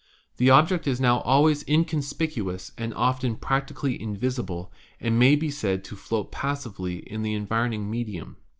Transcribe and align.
The 0.37 0.49
object 0.49 0.87
is 0.87 0.99
now 0.99 1.19
always 1.19 1.61
inconspicuous 1.67 2.71
and 2.75 2.91
often 2.95 3.35
prac 3.35 3.67
tically 3.67 3.99
invisible, 3.99 4.71
and 4.99 5.19
may 5.19 5.35
be 5.35 5.51
said 5.51 5.83
to 5.83 5.95
float 5.95 6.31
passively 6.31 7.07
in 7.07 7.21
the 7.21 7.35
environing 7.35 7.87
medium. 7.87 8.37